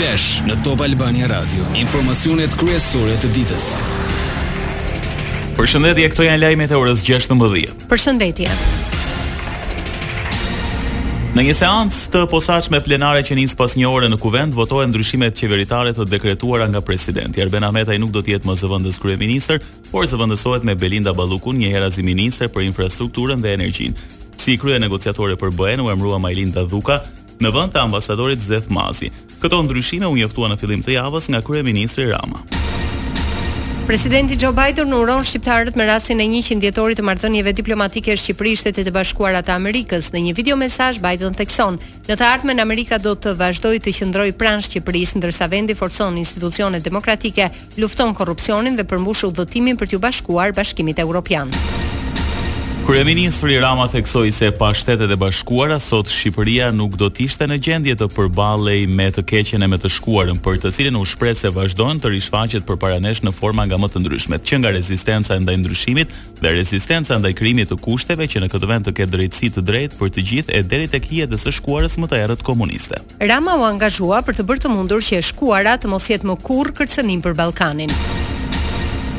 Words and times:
Flash 0.00 0.38
në 0.48 0.54
Top 0.64 0.80
Albania 0.80 1.26
Radio, 1.28 1.60
informacionet 1.76 2.54
kryesore 2.56 3.18
të 3.20 3.28
ditës. 3.34 3.64
Përshëndetje, 5.58 6.06
këto 6.14 6.24
janë 6.24 6.40
lajmet 6.40 6.72
e 6.72 6.78
orës 6.78 7.02
16:00. 7.04 7.74
Përshëndetje. 7.90 8.46
Në 11.36 11.44
një 11.50 11.56
seancë 11.58 12.00
të 12.16 12.22
posaçme 12.32 12.80
plenare 12.86 13.20
që 13.28 13.36
nis 13.42 13.52
pas 13.60 13.76
një 13.76 13.90
ore 13.92 14.08
në 14.08 14.16
Kuvend 14.24 14.56
votohen 14.56 14.88
ndryshimet 14.94 15.36
qeveritare 15.36 15.92
të 15.92 16.08
dekretuara 16.14 16.68
nga 16.72 16.80
presidenti. 16.80 17.44
Erben 17.44 17.68
Ahmetaj 17.68 17.98
nuk 18.00 18.14
do 18.16 18.22
të 18.24 18.36
jetë 18.38 18.48
më 18.48 18.56
zëvendës 18.62 19.02
kryeminist, 19.04 19.58
por 19.92 20.06
zëvendësohet 20.08 20.64
me 20.64 20.74
Belinda 20.80 21.12
Ballukun 21.12 21.60
një 21.60 21.74
herë 21.76 21.92
si 21.98 22.02
ministre 22.08 22.48
për 22.48 22.70
infrastrukturën 22.72 23.42
dhe 23.44 23.52
energjinë. 23.58 23.96
Si 24.40 24.56
krye 24.56 24.80
negociatore 24.80 25.36
për 25.36 25.50
bëhen, 25.52 25.80
u 25.84 25.90
emrua 25.92 26.16
Majlinda 26.18 26.64
Dhuka, 26.64 27.02
në 27.44 27.50
vend 27.56 27.72
të 27.72 27.80
ambasadorit 27.86 28.40
Zef 28.44 28.68
Mazi. 28.72 29.10
Këto 29.40 29.62
ndryshime 29.64 30.06
u 30.12 30.16
njoftuan 30.18 30.52
në 30.52 30.60
fillim 30.60 30.82
të 30.84 30.98
javës 30.98 31.30
nga 31.32 31.40
kryeministri 31.44 32.08
Rama. 32.12 32.42
Presidenti 33.86 34.36
Joe 34.38 34.52
Biden 34.54 34.92
uron 34.94 35.24
shqiptarët 35.26 35.74
me 35.74 35.86
rastin 35.88 36.20
e 36.22 36.26
100 36.30 36.60
dhjetorit 36.62 37.00
të 37.00 37.04
marrëdhënieve 37.08 37.52
diplomatike 37.58 38.14
Shqipëri-Shtetet 38.14 38.86
e 38.86 38.92
Bashkuara 38.94 39.40
të 39.42 39.56
Amerikës. 39.56 40.12
Në 40.14 40.22
një 40.28 40.36
video 40.38 40.56
mesazh 40.60 41.00
Biden 41.02 41.34
thekson: 41.34 41.78
"Në 42.06 42.14
të 42.20 42.28
ardhmen 42.28 42.60
Amerika 42.62 42.98
do 43.02 43.16
të 43.18 43.34
vazhdoj 43.40 43.80
të 43.82 43.96
qëndrojë 43.98 44.36
pranë 44.38 44.68
Shqipërisë 44.68 45.18
ndërsa 45.24 45.50
vendi 45.50 45.74
forcon 45.74 46.18
institucionet 46.22 46.82
demokratike, 46.86 47.50
lufton 47.82 48.14
korrupsionin 48.14 48.76
dhe 48.78 48.84
përmbush 48.92 49.26
udhëtimin 49.32 49.76
për 49.80 49.90
t'u 49.96 49.98
bashkuar 50.06 50.52
Bashkimit 50.54 50.98
Evropian." 51.02 51.50
Kryeministri 52.86 53.58
Rama 53.60 53.86
theksoi 53.88 54.30
se 54.32 54.50
pa 54.50 54.70
shtetet 54.74 55.10
e 55.10 55.16
bashkuara 55.16 55.78
sot 55.80 56.08
Shqipëria 56.10 56.70
nuk 56.74 56.94
do 56.98 57.06
të 57.12 57.26
ishte 57.28 57.44
në 57.46 57.58
gjendje 57.66 57.94
të 58.00 58.08
përballej 58.16 58.86
me 58.88 59.08
të 59.14 59.22
keqen 59.30 59.62
e 59.62 59.68
me 59.70 59.76
të 59.78 59.90
shkuarën, 59.96 60.38
për 60.42 60.58
të 60.64 60.72
cilën 60.76 60.96
u 60.98 61.04
shpreh 61.06 61.36
se 61.38 61.50
vazhdojnë 61.54 62.00
të 62.02 62.12
rishfaqet 62.14 62.66
përpara 62.66 62.98
nesh 63.04 63.20
në 63.22 63.34
forma 63.36 63.66
nga 63.68 63.76
më 63.78 63.90
të 63.94 64.00
ndryshmet, 64.02 64.46
që 64.48 64.60
nga 64.62 64.72
rezistenca 64.74 65.36
ndaj 65.44 65.58
ndryshimit 65.62 66.16
dhe 66.40 66.54
rezistenca 66.56 67.18
ndaj 67.20 67.36
krimit 67.38 67.70
të 67.70 67.78
kushteve 67.84 68.24
që 68.26 68.42
në 68.46 68.50
këtë 68.56 68.72
vend 68.72 68.88
të 68.88 68.96
ketë 68.98 69.14
drejtësi 69.14 69.52
të 69.58 69.66
drejtë 69.70 70.00
për 70.00 70.14
të 70.16 70.26
gjithë 70.30 70.58
e 70.58 70.62
deri 70.72 70.88
tek 70.90 71.04
hija 71.12 71.28
të 71.30 71.42
së 71.44 71.52
shkuarës 71.60 71.98
më 72.02 72.08
të 72.10 72.22
errët 72.24 72.42
komuniste. 72.46 73.02
Rama 73.22 73.58
u 73.60 73.68
angazhua 73.70 74.24
për 74.26 74.40
të 74.40 74.48
bërë 74.50 74.64
të 74.66 74.72
mundur 74.74 75.04
që 75.04 75.20
e 75.20 75.26
shkuara 75.30 75.76
të 75.78 75.92
mos 75.94 76.08
jetë 76.10 76.32
më 76.32 76.40
kurrë 76.48 76.74
kërcënim 76.80 77.22
për 77.28 77.38
Ballkanin. 77.44 77.94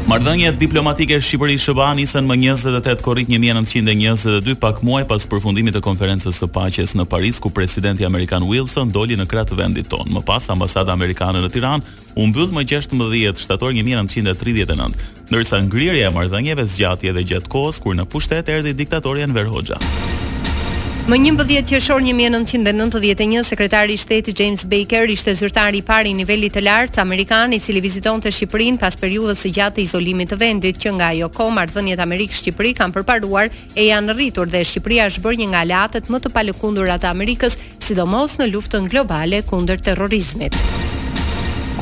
Marrëdhëniet 0.02 0.56
diplomatike 0.58 1.20
shqipëri 1.22 1.60
Shëba 1.62 1.92
nisën 1.96 2.26
më 2.26 2.34
28 2.58 3.04
korrik 3.06 3.30
1922, 3.30 4.56
pak 4.58 4.80
muaj 4.82 5.04
pas 5.08 5.28
përfundimit 5.30 5.76
të 5.78 5.82
konferencës 5.86 6.40
së 6.42 6.50
paqes 6.50 6.96
në 6.98 7.06
Paris 7.06 7.38
ku 7.40 7.52
presidenti 7.54 8.08
amerikan 8.08 8.44
Wilson 8.50 8.90
doli 8.92 9.14
në 9.20 9.28
kratë 9.30 9.54
të 9.54 9.60
vendit 9.62 9.90
tonë. 9.94 10.10
Më 10.18 10.24
pas 10.28 10.50
ambasada 10.52 10.90
amerikane 10.98 11.44
në 11.46 11.54
Tiranë 11.54 11.96
u 12.18 12.26
mbyll 12.32 12.50
më 12.58 12.66
16 12.74 13.46
shtator 13.46 13.76
1939, 13.78 14.90
ndërsa 15.30 15.62
ngrirja 15.70 16.10
e 16.10 16.16
marrëdhënieve 16.18 16.66
zgjati 16.74 17.14
edhe 17.14 17.24
gjatë 17.36 17.54
kohës 17.54 17.78
kur 17.84 17.94
në 17.96 18.10
pushtet 18.12 18.50
erdhi 18.52 18.74
diktatorjen 18.82 19.30
Enver 19.32 19.54
Hoxha. 19.54 19.78
Më 21.10 21.18
11 21.34 21.66
qershor 21.66 22.04
1991 22.06 23.42
sekretari 23.48 23.96
i 23.98 24.00
shtetit 24.00 24.38
James 24.38 24.62
Baker 24.70 25.10
ishte 25.10 25.34
zyrtari 25.34 25.82
i 25.82 25.82
parë 25.82 26.12
i 26.14 26.50
të 26.54 26.62
lartë 26.62 27.02
amerikan 27.02 27.52
i 27.54 27.60
cili 27.60 27.82
vizitonte 27.82 28.30
Shqipërinë 28.30 28.78
pas 28.80 28.96
periudhës 28.96 29.40
së 29.42 29.50
gjatë 29.52 29.76
të 29.78 29.82
izolimit 29.82 30.30
të 30.30 30.38
vendit 30.46 30.78
që 30.78 30.92
nga 31.00 31.08
ajo 31.10 31.30
kohë 31.34 31.56
marrëdhëniet 31.58 32.00
Amerikë-Shqipëri 32.06 32.74
kanë 32.78 32.94
përparuar 33.00 33.50
e 33.74 33.90
janë 33.90 34.14
rritur 34.20 34.48
dhe 34.50 34.62
Shqipëria 34.62 35.10
është 35.10 35.26
bërë 35.26 35.40
një 35.42 35.50
nga 35.56 35.66
aleatët 35.66 36.08
më 36.14 36.22
të 36.22 36.36
palëkundura 36.38 37.02
të 37.02 37.10
Amerikës, 37.12 37.58
sidomos 37.82 38.38
në 38.40 38.52
luftën 38.54 38.88
globale 38.94 39.42
kundër 39.50 39.82
terrorizmit. 39.90 40.54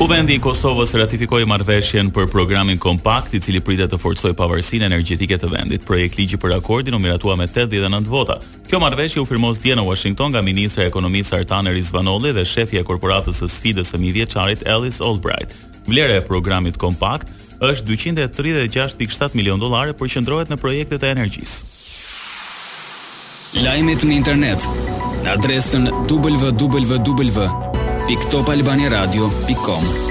Kuvendi 0.00 0.32
i 0.32 0.40
Kosovës 0.40 0.94
ratifikoi 0.96 1.42
marrëveshjen 1.44 2.08
për 2.16 2.24
programin 2.32 2.78
kompakt 2.80 3.34
i 3.36 3.38
cili 3.44 3.60
pritet 3.60 3.90
të 3.92 3.98
forcojë 4.00 4.32
pavarësinë 4.32 4.86
energjetike 4.88 5.36
të 5.36 5.50
vendit. 5.52 5.82
Projekt 5.84 6.16
ligji 6.16 6.38
për 6.40 6.54
akordin 6.56 6.94
u 6.96 7.00
miratua 7.02 7.34
me 7.36 7.44
89 7.44 8.08
vota. 8.08 8.38
Kjo 8.70 8.78
marrëveshje 8.80 9.20
u 9.20 9.26
firmos 9.28 9.58
dje 9.60 9.74
në 9.76 9.82
Washington 9.84 10.32
nga 10.32 10.40
ministra 10.42 10.86
e 10.86 10.88
ekonomisë 10.88 11.42
Artan 11.42 11.68
Rizvanolli 11.68 12.32
dhe 12.32 12.46
shefi 12.48 12.80
e 12.80 12.84
korporatës 12.88 13.42
së 13.44 13.48
sfidës 13.58 13.92
së 13.92 14.00
mijëvjeçarit 14.00 14.62
Ellis 14.64 15.02
Albright. 15.04 15.52
Vlera 15.84 16.14
e 16.14 16.22
programit 16.24 16.78
kompakt 16.80 17.28
është 17.60 17.90
236.7 17.92 19.36
milion 19.36 19.60
dollarë 19.60 19.92
për 20.00 20.14
qëndrohet 20.16 20.48
në 20.48 20.56
projektet 20.64 21.04
e 21.04 21.10
energjisë. 21.12 21.68
Lajmet 23.68 24.08
në 24.08 24.16
internet 24.16 24.64
në 25.26 25.36
adresën 25.36 25.92
www 26.08 27.68
www.topalbaniradio.com 28.10 30.10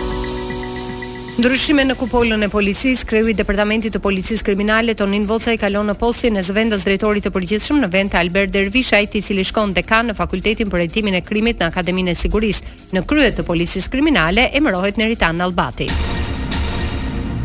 Ndryshime 1.40 1.84
në 1.88 1.96
kupolën 2.00 2.44
e 2.46 2.48
policisë, 2.52 3.06
kreu 3.08 3.28
i 3.32 3.36
departamentit 3.36 3.94
të 3.96 4.00
policisë 4.04 4.44
kriminale 4.48 4.96
Tonin 5.00 5.26
Vocaj 5.28 5.56
kalon 5.62 5.88
në 5.92 5.96
postin 6.00 6.40
e 6.40 6.44
zëvendës 6.44 6.86
drejtorit 6.88 7.28
të 7.28 7.32
përgjithshëm 7.36 7.80
në 7.84 7.90
vend 7.96 8.14
të 8.14 8.20
Albert 8.20 8.54
Dervishaj, 8.56 9.10
i 9.20 9.24
cili 9.24 9.44
shkon 9.48 9.74
dhe 9.76 9.84
në 10.12 10.16
fakultetin 10.20 10.72
për 10.72 10.86
hetimin 10.86 11.20
e 11.20 11.24
krimit 11.28 11.60
në 11.64 11.72
Akademinë 11.72 12.16
e 12.16 12.22
Sigurisë. 12.24 12.78
Në 12.96 13.04
krye 13.08 13.34
të 13.40 13.48
policisë 13.48 13.92
kriminale 13.96 14.50
emërohet 14.56 15.00
Neritan 15.00 15.44
Albati. 15.44 15.92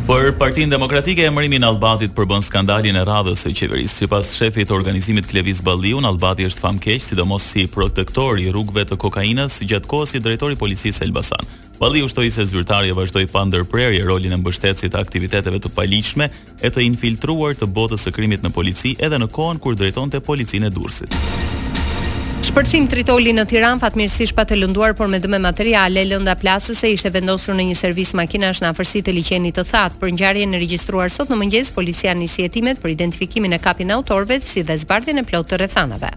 Për 0.05 0.33
Partia 0.39 0.67
Demokratike 0.69 1.23
emërimi 1.25 1.57
i 1.57 1.65
Albatit 1.65 2.13
përbën 2.17 2.43
skandalin 2.45 2.99
e 3.01 3.05
radhës 3.09 3.41
së 3.47 3.55
qeverisë. 3.57 4.03
Sipas 4.03 4.35
shefit 4.37 4.69
të 4.69 4.75
organizimit 4.77 5.25
Klevis 5.31 5.63
Balliu, 5.65 5.97
Albati 6.05 6.45
është 6.45 6.61
famkeq, 6.61 7.01
sidomos 7.01 7.47
si 7.55 7.65
protektor 7.73 8.37
i 8.43 8.51
rrugëve 8.53 8.85
të 8.91 8.99
kokainës 9.01 9.57
gjatë 9.65 9.89
kohës 9.89 10.13
si 10.13 10.21
drejtori 10.21 10.59
i 10.59 10.61
policisë 10.61 11.07
Elbasan. 11.09 11.49
Balliu 11.81 12.05
shtoi 12.13 12.29
se 12.37 12.45
zyrtari 12.53 12.93
vazhdoi 12.97 13.25
pa 13.33 13.47
ndërprerje 13.49 14.05
rolin 14.05 14.37
e 14.37 14.43
mbështetësit 14.45 14.93
të 14.93 15.01
aktiviteteve 15.01 15.57
të 15.65 15.73
paligjshme 15.73 16.29
e 16.61 16.69
të 16.71 16.85
infiltruar 16.91 17.57
të 17.57 17.73
botës 17.73 18.05
së 18.05 18.13
krimit 18.13 18.45
në 18.45 18.53
polici 18.61 18.93
edhe 18.99 19.25
në 19.25 19.33
kohën 19.33 19.65
kur 19.65 19.81
drejtonte 19.81 20.21
policinë 20.21 20.69
e 20.69 20.77
Durrësit. 20.77 21.17
Shpërthim 22.55 22.85
tritoli 22.87 23.33
në 23.35 23.43
Tiranë 23.51 23.81
fatmirësisht 23.83 24.35
pa 24.39 24.45
të 24.47 24.55
lënduar, 24.61 24.93
por 24.95 25.09
me 25.11 25.19
dëme 25.19 25.41
materiale, 25.43 26.05
lënda 26.07 26.37
plasëse 26.39 26.87
ishte 26.95 27.11
vendosur 27.11 27.57
në 27.59 27.65
një 27.73 27.79
servis 27.81 28.13
makinash 28.15 28.61
në 28.63 28.69
afërsi 28.71 29.03
të 29.09 29.15
liçenit 29.17 29.59
të 29.59 29.65
thatë. 29.73 29.99
Për 29.99 30.13
ngjarjen 30.15 30.55
e 30.55 30.61
regjistruar 30.63 31.11
sot 31.11 31.33
në 31.35 31.41
mëngjes, 31.43 31.73
policia 31.75 32.15
nisi 32.15 32.47
hetimet 32.47 32.79
për 32.79 32.93
identifikimin 32.95 33.59
e 33.59 33.59
kapin 33.67 33.91
autorëve 33.99 34.39
si 34.47 34.63
dhe 34.71 34.79
zbardhjen 34.87 35.19
e 35.19 35.27
plot 35.33 35.51
të 35.51 35.61
rrethanave. 35.65 36.13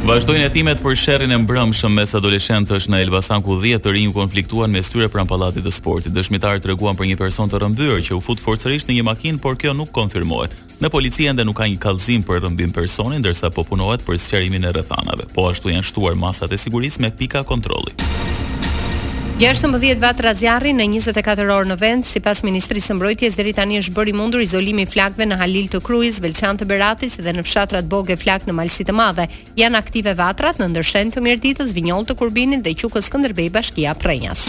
Vazhdojnë 0.00 0.46
hetimet 0.46 0.78
për 0.80 0.94
sherrin 0.96 1.32
e 1.34 1.36
mbrëmshëm 1.42 1.92
mes 1.92 2.14
adoleshentësh 2.16 2.86
në 2.90 3.02
Elbasan 3.04 3.42
ku 3.44 3.58
10 3.60 3.82
të 3.84 3.92
rinj 3.92 4.14
konfliktuan 4.16 4.72
mes 4.72 4.88
tyre 4.90 5.10
pranë 5.12 5.28
pallatit 5.28 5.66
të 5.66 5.74
sportit. 5.76 6.14
Dëshmitarë 6.16 6.62
treguan 6.64 6.96
për 6.96 7.10
një 7.10 7.18
person 7.20 7.52
të 7.52 7.60
rëmbyer 7.60 8.00
që 8.08 8.16
u 8.16 8.22
fut 8.24 8.40
forcërisht 8.40 8.88
në 8.88 8.96
një 8.96 9.04
makinë, 9.10 9.42
por 9.44 9.60
kjo 9.60 9.74
nuk 9.76 9.92
konfirmohet. 9.94 10.56
Në 10.80 10.92
polici 10.94 11.28
ende 11.30 11.44
nuk 11.44 11.60
ka 11.60 11.68
një 11.68 11.76
kallëzim 11.84 12.24
për 12.24 12.42
rëmbim 12.46 12.72
personi, 12.72 13.20
ndërsa 13.20 13.52
po 13.52 13.66
punohet 13.68 14.00
për 14.08 14.16
sqarimin 14.24 14.66
e 14.70 14.74
rrethanave. 14.78 15.28
Po 15.36 15.50
ashtu 15.52 15.68
janë 15.76 15.90
shtuar 15.92 16.16
masat 16.18 16.56
e 16.56 16.62
sigurisë 16.64 17.04
me 17.06 17.12
pika 17.20 17.44
kontrolli. 17.44 17.94
16 19.40 19.96
vatra 20.02 20.28
razjarri 20.34 20.74
në 20.76 20.84
24 21.00 21.46
orë 21.54 21.70
në 21.70 21.76
vend, 21.80 22.02
si 22.04 22.20
pas 22.20 22.42
Ministrisë 22.44 22.90
së 22.90 22.94
Mbrojtjes, 22.98 23.36
deri 23.40 23.54
tani 23.56 23.78
është 23.80 23.94
bërë 23.96 24.12
i 24.12 24.16
mundur 24.18 24.42
izolimi 24.44 24.84
i 24.84 24.90
flakve 24.90 25.24
në 25.24 25.38
Halil 25.40 25.70
të 25.72 25.78
Krujës, 25.80 26.18
Velçan 26.20 26.58
të 26.60 26.66
Beratis 26.68 27.14
dhe 27.16 27.32
në 27.32 27.40
fshatrat 27.48 27.88
Boge 27.88 28.18
Flak 28.20 28.44
në 28.44 28.52
Malsi 28.58 28.84
të 28.84 28.92
Madhe. 28.92 29.24
Janë 29.56 29.80
aktive 29.80 30.12
vatrat 30.18 30.60
në 30.60 30.66
ndërshen 30.74 31.14
të 31.14 31.22
Mirditës, 31.24 31.72
vinjoll 31.72 32.04
të 32.10 32.18
kurbinit 32.20 32.60
dhe 32.66 32.74
qukës 32.82 33.08
Skënderbej 33.08 33.48
bashkia 33.56 33.94
Prenjas. 33.96 34.42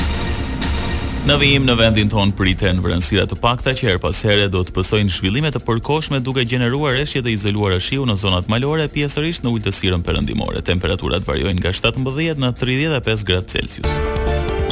Në 1.24 1.38
vijim 1.40 1.64
në 1.72 1.78
vendin 1.80 2.12
ton 2.12 2.34
priten 2.36 2.84
vërënsira 2.84 3.24
të 3.32 3.38
pakta 3.40 3.72
që 3.72 3.94
erë 3.94 4.02
pasere 4.10 4.50
do 4.52 4.60
të 4.68 4.76
pësojnë 4.76 5.16
shvillimet 5.16 5.56
të 5.56 5.62
përkoshme 5.70 6.20
duke 6.20 6.44
gjeneruar 6.44 7.00
eshje 7.06 7.22
dhe 7.24 7.32
izoluar 7.38 7.78
shiu 7.80 8.04
në 8.12 8.18
zonat 8.26 8.52
malore, 8.52 8.90
pjesërisht 8.92 9.48
në 9.48 9.56
ujtësirën 9.56 10.04
përëndimore. 10.04 10.60
Temperaturat 10.68 11.24
varjojnë 11.32 11.62
nga 11.64 11.72
17 11.80 12.44
në 12.44 12.52
35 12.60 13.28
gradë 13.32 13.50
Celsius. 13.56 13.96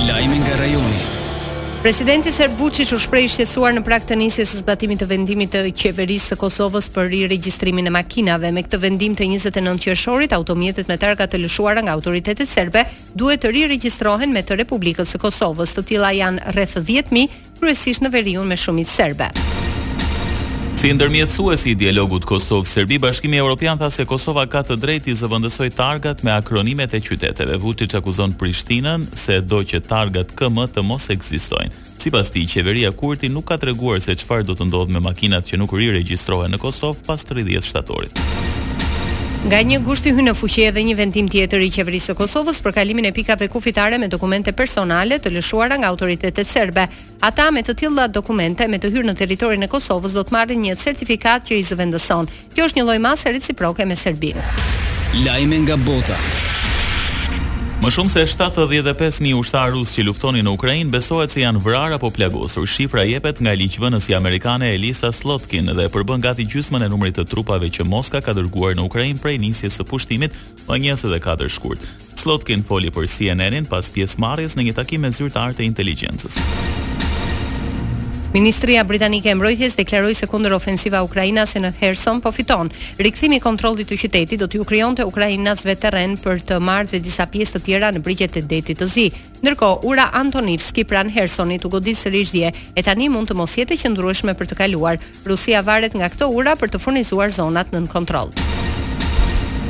Lajmi 0.07 0.39
nga 0.39 0.55
rajoni. 0.59 0.99
Presidenti 1.81 2.31
Serb 2.31 2.57
Vučić 2.59 2.91
u 2.91 2.99
shprehje 2.99 3.43
i 3.43 3.75
në 3.75 3.83
prag 3.83 4.05
të 4.07 4.15
nisjes 4.15 4.53
së 4.53 4.59
zbatimit 4.63 4.99
të 5.03 5.07
vendimit 5.07 5.51
të 5.51 5.63
qeverisë 5.75 6.31
së 6.33 6.37
Kosovës 6.39 6.87
për 6.89 7.09
riregjistrimin 7.11 7.87
e 7.87 7.91
makinave 7.91 8.51
me 8.51 8.63
këtë 8.63 8.79
vendim 8.79 9.15
të 9.15 9.27
29 9.27 9.83
qershorit, 9.83 10.31
automjetet 10.31 10.87
me 10.87 10.97
targa 10.97 11.27
të 11.27 11.41
lëshuara 11.43 11.83
nga 11.83 11.95
autoritetet 11.99 12.47
serbe 12.49 12.85
duhet 13.13 13.43
të 13.43 13.51
riregjistrohen 13.51 14.31
me 14.31 14.43
të 14.43 14.59
Republikës 14.63 15.11
së 15.13 15.19
Kosovës. 15.23 15.75
Të 15.75 15.83
tilla 15.91 16.13
janë 16.15 16.55
rreth 16.55 16.79
10000, 16.79 17.27
kryesisht 17.59 18.03
në 18.07 18.15
veriun 18.15 18.47
me 18.47 18.55
shumicë 18.57 18.95
serbe. 18.95 19.31
Si 20.79 20.87
ndërmjetësuesi 20.95 21.73
i 21.73 21.75
dialogut 21.75 22.23
Kosovë-Serbi, 22.23 23.01
Bashkimi 23.03 23.35
Evropian 23.41 23.75
tha 23.81 23.89
se 23.91 24.05
Kosova 24.07 24.45
ka 24.47 24.61
të 24.63 24.77
drejtë 24.79 25.09
të 25.09 25.15
zëvendësojë 25.25 25.73
targat 25.75 26.23
me 26.23 26.31
akronimet 26.31 26.93
e 26.95 27.01
qyteteve. 27.03 27.57
Vučić 27.59 27.97
akuzon 27.99 28.37
Prishtinën 28.39 29.03
se 29.11 29.41
do 29.41 29.59
që 29.59 29.81
targat 29.91 30.31
KM 30.39 30.63
të 30.71 30.83
mos 30.87 31.09
ekzistojnë. 31.11 31.83
Sipas 31.99 32.31
tij, 32.31 32.47
qeveria 32.55 32.93
Kurti 32.95 33.27
nuk 33.27 33.49
ka 33.51 33.59
treguar 33.59 33.99
se 34.01 34.15
çfarë 34.23 34.47
do 34.47 34.55
të 34.55 34.69
ndodhë 34.71 34.95
me 34.95 35.03
makinat 35.09 35.51
që 35.51 35.59
nuk 35.59 35.75
riregjistrohen 35.75 36.55
në 36.55 36.61
Kosovë 36.63 37.03
pas 37.11 37.27
30 37.33 37.67
shtatorit. 37.71 38.48
Nga 39.45 39.59
një 39.63 39.77
gusht 39.87 40.03
i 40.03 40.11
hynë 40.11 40.33
në 40.33 40.33
fuqi 40.35 40.65
edhe 40.67 40.81
një 40.83 40.93
vendim 40.99 41.27
tjetër 41.31 41.61
i 41.63 41.69
qeverisë 41.71 42.11
së 42.11 42.15
Kosovës 42.19 42.57
për 42.59 42.73
kalimin 42.75 43.05
e 43.07 43.13
pikave 43.15 43.47
kufitare 43.47 43.95
me 43.97 44.09
dokumente 44.11 44.51
personale 44.51 45.15
të 45.23 45.31
lëshuara 45.37 45.77
nga 45.79 45.87
autoritetet 45.87 46.43
serbe. 46.47 46.83
Ata 47.23 47.47
me 47.55 47.63
të 47.63 47.77
tilla 47.83 48.09
dokumente 48.11 48.67
me 48.67 48.81
të 48.83 48.91
hyrë 48.91 49.07
në 49.11 49.15
territorin 49.21 49.63
e 49.63 49.71
Kosovës 49.71 50.17
do 50.19 50.25
të 50.27 50.35
marrin 50.35 50.61
një 50.67 50.75
certifikat 50.83 51.47
që 51.47 51.61
i 51.61 51.63
zëvendëson. 51.71 52.27
Kjo 52.51 52.67
është 52.67 52.81
një 52.81 52.87
lloj 52.89 52.99
mase 53.07 53.31
reciproke 53.31 53.87
me 53.87 53.95
Serbinë. 53.95 54.43
Lajme 55.23 55.63
nga 55.63 55.79
bota. 55.87 56.19
Më 57.79 57.89
shumë 57.95 58.11
se 58.11 58.21
75.000 58.27 59.37
ushtarë 59.39 59.71
rusë 59.77 59.93
që 59.95 60.03
luftoni 60.03 60.41
në 60.43 60.51
Ukrajinë 60.57 60.91
besohet 60.91 61.31
se 61.31 61.45
janë 61.45 61.61
vrarë 61.63 61.95
apo 61.95 62.09
plagosur. 62.11 62.65
Shifra 62.67 63.05
jepet 63.07 63.39
nga 63.39 63.53
liqëvënës 63.55 64.09
i 64.11 64.17
Amerikane 64.17 64.67
Elisa 64.75 65.13
Slotkin 65.15 65.71
dhe 65.77 65.87
përbën 65.93 66.25
gati 66.25 66.43
gjysmën 66.51 66.83
e 66.83 66.89
numrit 66.91 67.15
të 67.15 67.23
trupave 67.31 67.71
që 67.71 67.87
Moska 67.87 68.19
ka 68.25 68.35
dërguar 68.35 68.75
në 68.75 68.83
Ukrajinë 68.89 69.23
prej 69.23 69.37
nisjes 69.45 69.79
së 69.79 69.87
pushtimit 69.87 70.35
më 70.67 70.81
njësë 70.89 71.13
dhe 71.15 71.21
4 71.29 71.47
shkurt. 71.55 71.87
Slotkin 72.19 72.67
foli 72.67 72.91
për 72.91 73.07
CNN-in 73.15 73.71
pas 73.71 73.87
pjesë 73.95 74.19
marjes 74.27 74.59
në 74.59 74.69
një 74.73 74.77
takim 74.83 75.07
me 75.07 75.15
zyrtar 75.15 75.55
të 75.55 75.69
inteligencës. 75.71 76.41
Ministria 78.31 78.83
Britanike 78.83 79.29
e 79.29 79.33
Mbrojtjes 79.35 79.73
deklaroi 79.75 80.13
se 80.13 80.27
kundër 80.29 80.53
ofensiva 80.53 80.99
ukrainase 81.01 81.57
në 81.63 81.71
Kherson 81.79 82.19
po 82.21 82.29
fiton. 82.31 82.67
Rikthimi 83.01 83.39
i 83.39 83.41
kontrollit 83.41 83.89
të 83.89 83.97
qytetit 84.03 84.37
do 84.37 84.45
t'i 84.45 84.61
krijonte 84.69 85.01
ukrainasve 85.09 85.73
terren 85.81 86.13
për 86.21 86.43
të 86.51 86.59
marrë 86.61 86.91
dhe 86.91 86.99
disa 87.01 87.25
pjesë 87.25 87.55
të 87.57 87.63
tjera 87.65 87.89
në 87.95 88.03
brigjet 88.05 88.37
e 88.37 88.43
detit 88.45 88.83
të 88.83 88.85
zi. 88.87 89.07
Ndërkohë, 89.41 89.81
ura 89.89 90.11
Antonivski 90.21 90.85
pran 90.85 91.09
Hersonit 91.09 91.65
u 91.65 91.73
godit 91.73 91.97
sërish 91.97 92.35
dje 92.37 92.53
e 92.75 92.85
tani 92.85 93.09
mund 93.09 93.33
të 93.33 93.39
mos 93.41 93.57
jetë 93.57 93.73
e 93.73 93.81
qëndrueshme 93.81 94.37
për 94.37 94.53
të 94.53 94.59
kaluar. 94.61 95.01
Rusia 95.25 95.65
varet 95.65 95.97
nga 95.97 96.13
këto 96.13 96.29
ura 96.29 96.53
për 96.55 96.75
të 96.75 96.85
furnizuar 96.85 97.33
zonat 97.33 97.73
nën 97.73 97.89
kontroll. 97.89 98.29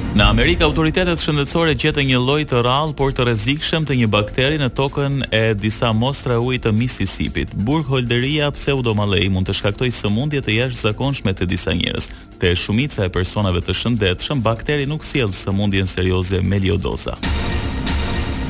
Në 0.10 0.26
Amerikë 0.26 0.66
autoritetet 0.66 1.22
shëndetësore 1.22 1.76
gjetën 1.78 2.08
një 2.10 2.18
lloj 2.24 2.40
të 2.50 2.64
rrallë 2.66 2.96
por 2.98 3.12
të 3.14 3.28
rrezikshëm 3.28 3.84
të 3.88 3.98
një 4.00 4.08
bakteri 4.10 4.58
në 4.58 4.72
tokën 4.76 5.20
e 5.30 5.42
disa 5.62 5.92
mostra 5.94 6.40
uji 6.42 6.64
të 6.66 6.72
Mississippit. 6.76 7.54
Burgholderia 7.54 8.50
pseudomallei 8.58 9.30
mund 9.30 9.52
të 9.52 9.60
shkaktojë 9.60 9.94
sëmundje 10.00 10.42
të 10.50 10.56
jashtëzakonshme 10.64 11.36
te 11.38 11.46
disa 11.54 11.78
njerëz. 11.78 12.10
Te 12.42 12.56
shumica 12.58 13.06
e 13.06 13.14
personave 13.14 13.62
të 13.62 13.76
shëndetshëm 13.84 14.42
bakteri 14.42 14.90
nuk 14.90 15.06
sjell 15.06 15.30
sëmundjen 15.44 15.86
serioze 15.88 16.42
meliodosa. 16.42 17.14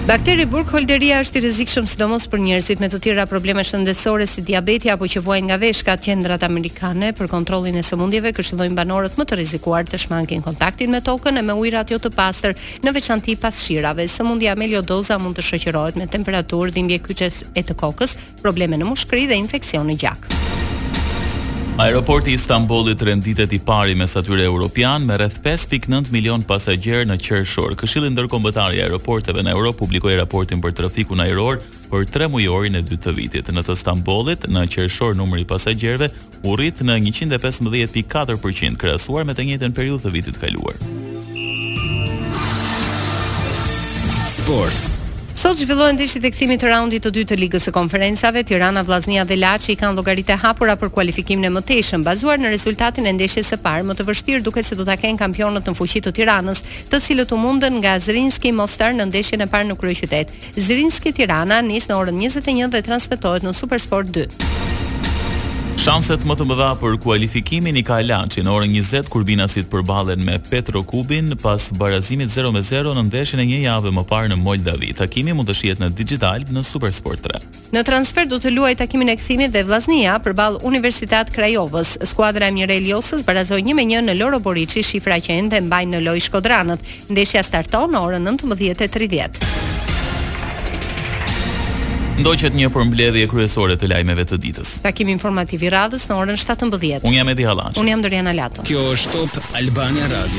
Bakteri 0.09 0.41
burkholderia 0.49 1.19
është 1.21 1.37
i 1.37 1.41
rrezikshëm 1.43 1.85
sidomos 1.87 2.23
për 2.31 2.39
njerëzit 2.41 2.79
me 2.81 2.87
të 2.89 2.97
tjera 3.05 3.25
probleme 3.29 3.61
shëndetësore 3.67 4.25
si 4.27 4.41
diabeti 4.41 4.89
apo 4.89 5.05
që 5.13 5.21
vuajnë 5.21 5.45
nga 5.51 5.57
veshkat 5.61 6.01
qendrat 6.07 6.41
amerikane 6.47 7.11
për 7.19 7.29
kontrollin 7.29 7.77
e 7.77 7.83
sëmundjeve 7.85 8.31
këshillojnë 8.39 8.73
banorët 8.79 9.21
më 9.21 9.27
të 9.29 9.37
rrezikuar 9.37 9.85
të 9.85 9.99
shmangin 10.01 10.41
kontaktin 10.47 10.89
me 10.97 11.03
tokën 11.05 11.37
e 11.37 11.45
me 11.45 11.57
ujërat 11.61 11.93
jo 11.93 12.01
të 12.01 12.13
pastër 12.17 12.57
në 12.87 12.95
veçanti 12.97 13.37
pas 13.37 13.53
shirave. 13.67 14.09
Sëmundja 14.09 14.57
me 14.57 14.71
mund 14.73 15.37
të 15.37 15.45
shoqërohet 15.51 16.01
me 16.01 16.09
temperaturë 16.09 16.73
dhimbje 16.73 17.01
kyçes 17.05 17.43
e 17.53 17.61
të 17.69 17.77
kokës, 17.85 18.17
probleme 18.41 18.81
në 18.81 18.89
mushkëri 18.89 19.29
dhe 19.29 19.41
infeksione 19.45 19.93
gjakë. 20.05 20.38
Aeroporti 21.79 22.29
i 22.31 22.33
Istanbulit 22.33 23.01
renditet 23.01 23.53
i 23.53 23.59
pari 23.59 23.95
mes 23.95 24.15
atyre 24.15 24.43
europian 24.43 25.05
me 25.05 25.15
rreth 25.17 25.39
5.9 25.45 26.09
milion 26.11 26.43
pasagjerë 26.43 27.05
në 27.07 27.15
qershor. 27.23 27.77
Këshilli 27.79 28.09
ndërkombëtar 28.11 28.75
i 28.75 28.81
aeroporteve 28.83 29.39
në 29.47 29.53
Europë 29.55 29.79
publikoi 29.79 30.17
raportin 30.19 30.59
për 30.63 30.75
trafikun 30.75 31.23
ajror 31.23 31.61
për 31.87 32.03
3 32.11 32.27
mujorin 32.35 32.75
e 32.75 32.83
dytë 32.83 33.05
të 33.07 33.15
vitit. 33.15 33.53
Në 33.55 33.63
të 33.69 33.77
Istanbulit, 33.79 34.49
në 34.51 34.65
qershor 34.75 35.15
numri 35.15 35.45
i 35.45 35.47
pasagjerëve 35.47 36.11
u 36.41 36.59
rrit 36.59 36.83
në 36.83 36.99
115.4% 37.07 38.75
krahasuar 38.75 39.23
me 39.31 39.39
të 39.39 39.47
njëjtën 39.47 39.79
periudhë 39.79 40.09
të 40.09 40.15
vitit 40.17 40.41
kaluar. 40.43 40.75
Sport. 44.35 44.95
Sot 45.49 45.57
zhvillohen 45.57 45.95
ndeshjet 45.97 46.25
e 46.29 46.29
kthimit 46.29 46.59
të 46.61 46.67
raundit 46.69 47.01
të 47.01 47.09
dytë 47.15 47.29
të 47.31 47.35
Ligës 47.41 47.63
së 47.65 47.71
Konferencave. 47.73 48.43
Tirana, 48.45 48.83
Vllaznia 48.85 49.23
dhe 49.25 49.33
Laçi 49.39 49.73
kanë 49.81 49.95
llogaritë 49.97 50.35
hapura 50.43 50.75
për 50.77 50.91
kualifikimin 50.99 51.49
e 51.49 51.51
mëtejshëm, 51.55 52.03
bazuar 52.05 52.37
në 52.39 52.51
rezultatin 52.53 53.09
e 53.09 53.15
ndeshjes 53.17 53.49
së 53.49 53.57
parë. 53.65 53.87
Më 53.89 53.97
të 53.97 54.05
vështirë 54.11 54.43
duket 54.45 54.69
se 54.69 54.77
do 54.77 54.85
ta 54.85 54.93
kenë 55.01 55.17
kampionët 55.23 55.65
në 55.65 55.73
fuqi 55.81 56.03
të 56.05 56.13
Tiranës, 56.21 56.61
të 56.93 57.01
cilët 57.07 57.33
u 57.33 57.41
mundën 57.41 57.81
nga 57.81 57.97
Zrinski 57.99 58.53
Mostar 58.59 58.93
në 58.93 59.09
ndeshjen 59.09 59.41
e 59.41 59.49
parë 59.49 59.71
në 59.73 59.79
kryeqytet. 59.81 60.37
Zrinski 60.69 61.15
Tirana 61.17 61.63
nis 61.65 61.89
në 61.89 61.97
orën 61.97 62.21
21 62.29 62.69
dhe 62.77 62.85
transmetohet 62.85 63.49
në 63.49 63.57
Supersport 63.57 64.13
2. 64.21 64.67
Shanset 65.79 66.25
më 66.27 66.35
të 66.35 66.43
mëdha 66.49 66.69
për 66.81 66.97
kualifikimin 66.99 67.77
i 67.79 67.81
ka 67.87 68.01
në 68.03 68.51
orën 68.51 68.73
20 68.75 69.07
kur 69.09 69.23
binasit 69.23 69.69
përballen 69.71 70.19
me 70.19 70.35
Petro 70.49 70.83
Kubin 70.83 71.31
pas 71.39 71.69
barazimit 71.71 72.27
0-0 72.27 72.95
në 72.97 73.03
ndeshjen 73.07 73.39
e 73.39 73.45
një 73.47 73.59
jave 73.63 73.91
më 73.95 74.03
parë 74.09 74.27
në 74.33 74.37
Moldavi. 74.43 74.91
Takimi 74.93 75.31
mund 75.31 75.47
të 75.47 75.53
shihet 75.55 75.79
në 75.79 75.89
Digital 75.95 76.43
në 76.51 76.65
Supersport 76.67 77.23
3. 77.23 77.39
Në 77.71 77.85
transfer 77.87 78.27
do 78.27 78.41
të 78.43 78.51
luajë 78.57 78.81
takimin 78.83 79.13
e 79.13 79.15
kthimit 79.21 79.55
dhe 79.55 79.63
Vllaznia 79.69 80.17
përball 80.19 80.59
Universitat 80.67 81.31
Krajovës. 81.31 81.95
Skuadra 82.11 82.51
e 82.51 82.51
Mirel 82.59 82.91
Josës 82.91 83.23
barazoi 83.23 83.63
1-1 83.63 84.03
në 84.11 84.17
Loro 84.19 84.41
Boriçi, 84.43 84.83
shifra 84.83 85.15
që 85.23 85.39
ende 85.45 85.63
mbajnë 85.69 85.95
në 85.95 86.03
lojë 86.09 86.27
Shkodranët. 86.27 86.83
Ndeshja 87.07 87.47
starton 87.47 87.95
në 87.95 88.03
orën 88.19 88.27
19:30 88.35 89.45
ndoqet 92.19 92.51
një 92.57 92.67
përmbledhje 92.75 93.27
kryesore 93.31 93.77
të 93.79 93.89
lajmeve 93.93 94.25
të 94.27 94.39
ditës. 94.43 94.73
Takim 94.83 95.11
informativ 95.13 95.63
i 95.65 95.71
radhës 95.75 96.09
në 96.11 96.17
orën 96.23 96.41
17:00. 96.43 97.07
Unë 97.07 97.21
jam 97.21 97.33
Edi 97.35 97.47
Hallaçi. 97.47 97.79
Unë 97.81 97.95
jam 97.95 98.05
Dorian 98.07 98.31
Alato. 98.33 98.67
Kjo 98.67 98.83
është 98.97 99.15
Top 99.35 99.41
Albania 99.61 100.07
Radio. 100.11 100.37